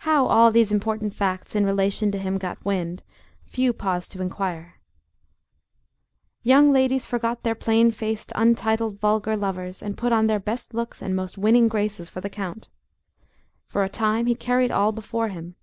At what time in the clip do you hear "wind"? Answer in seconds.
2.62-3.02